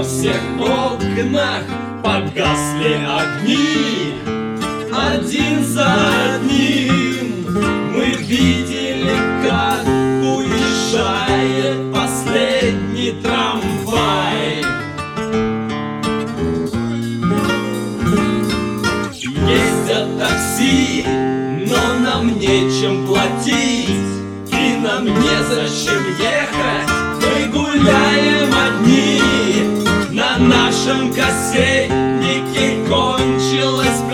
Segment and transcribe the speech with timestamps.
[0.00, 1.62] во всех окнах
[2.02, 4.14] погасли огни.
[4.90, 5.94] Один за
[6.36, 7.44] одним
[7.92, 9.84] мы видели, как
[10.24, 14.64] уезжает последний трамвай.
[19.12, 21.04] Ездят такси,
[21.66, 23.90] но нам нечем платить
[24.50, 26.88] И нам незачем ехать,
[27.20, 29.19] мы гуляем одни
[30.80, 34.09] нашем кассетнике кончилось.